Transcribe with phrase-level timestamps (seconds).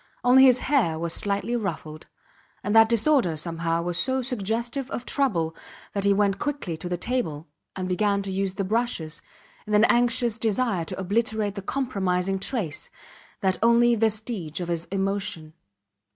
[0.23, 2.07] Only his hair was slightly ruffled,
[2.63, 5.55] and that disorder, somehow, was so suggestive of trouble
[5.93, 9.21] that he went quickly to the table, and began to use the brushes,
[9.67, 12.89] in an anxious desire to obliterate the compromising trace,
[13.41, 15.53] that only vestige of his emotion.